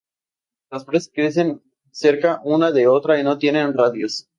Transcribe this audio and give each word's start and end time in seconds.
Las 0.71 0.83
flores 0.85 1.11
crecen 1.13 1.61
cerca 1.91 2.41
una 2.43 2.71
de 2.71 2.87
otra 2.87 3.19
y 3.19 3.23
no 3.23 3.37
tienen 3.37 3.75
radios. 3.77 4.27